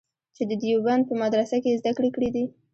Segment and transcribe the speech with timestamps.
[0.35, 2.45] چې د دیوبند په مدرسه کې یې زده کړې کړې دي.